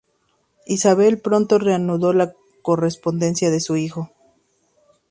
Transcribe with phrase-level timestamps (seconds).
[0.65, 4.11] Isabel pronto reanudó la correspondencia con su hijo.